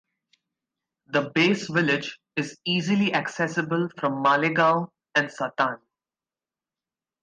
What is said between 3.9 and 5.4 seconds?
from Malegaon and